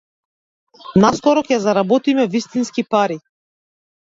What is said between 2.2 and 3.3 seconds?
вистински пари.